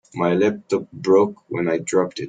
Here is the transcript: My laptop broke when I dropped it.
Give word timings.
My 0.15 0.33
laptop 0.33 0.91
broke 0.91 1.43
when 1.47 1.69
I 1.69 1.77
dropped 1.77 2.17
it. 2.17 2.19